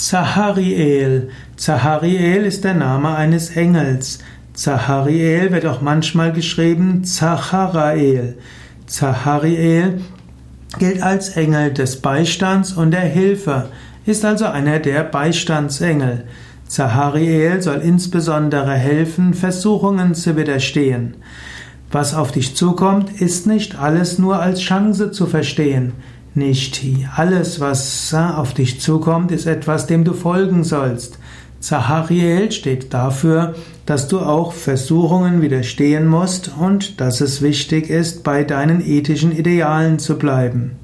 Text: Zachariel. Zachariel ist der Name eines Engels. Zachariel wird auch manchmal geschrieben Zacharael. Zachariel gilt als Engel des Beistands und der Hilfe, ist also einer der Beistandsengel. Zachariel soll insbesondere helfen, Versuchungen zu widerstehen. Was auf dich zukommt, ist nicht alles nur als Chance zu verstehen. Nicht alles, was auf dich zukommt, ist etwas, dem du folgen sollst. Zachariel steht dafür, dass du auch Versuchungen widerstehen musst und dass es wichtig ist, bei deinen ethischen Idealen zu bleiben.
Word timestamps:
Zachariel. 0.00 1.28
Zachariel 1.56 2.46
ist 2.46 2.64
der 2.64 2.72
Name 2.72 3.14
eines 3.14 3.54
Engels. 3.54 4.20
Zachariel 4.54 5.52
wird 5.52 5.66
auch 5.66 5.82
manchmal 5.82 6.32
geschrieben 6.32 7.04
Zacharael. 7.04 8.38
Zachariel 8.86 10.00
gilt 10.78 11.02
als 11.02 11.36
Engel 11.36 11.74
des 11.74 12.00
Beistands 12.00 12.72
und 12.72 12.92
der 12.92 13.02
Hilfe, 13.02 13.68
ist 14.06 14.24
also 14.24 14.46
einer 14.46 14.78
der 14.78 15.04
Beistandsengel. 15.04 16.24
Zachariel 16.66 17.60
soll 17.60 17.82
insbesondere 17.82 18.72
helfen, 18.72 19.34
Versuchungen 19.34 20.14
zu 20.14 20.34
widerstehen. 20.34 21.16
Was 21.92 22.14
auf 22.14 22.32
dich 22.32 22.56
zukommt, 22.56 23.20
ist 23.20 23.46
nicht 23.46 23.78
alles 23.78 24.18
nur 24.18 24.40
als 24.40 24.60
Chance 24.60 25.10
zu 25.10 25.26
verstehen. 25.26 25.92
Nicht 26.34 26.82
alles, 27.16 27.60
was 27.60 28.14
auf 28.14 28.54
dich 28.54 28.80
zukommt, 28.80 29.32
ist 29.32 29.46
etwas, 29.46 29.86
dem 29.86 30.04
du 30.04 30.12
folgen 30.12 30.62
sollst. 30.64 31.18
Zachariel 31.60 32.50
steht 32.52 32.94
dafür, 32.94 33.54
dass 33.84 34.08
du 34.08 34.20
auch 34.20 34.52
Versuchungen 34.52 35.42
widerstehen 35.42 36.06
musst 36.06 36.50
und 36.58 37.00
dass 37.00 37.20
es 37.20 37.42
wichtig 37.42 37.90
ist, 37.90 38.24
bei 38.24 38.44
deinen 38.44 38.80
ethischen 38.80 39.36
Idealen 39.36 39.98
zu 39.98 40.18
bleiben. 40.18 40.79